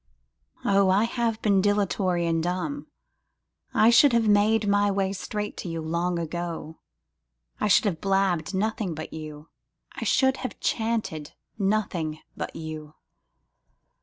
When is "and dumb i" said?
2.25-3.91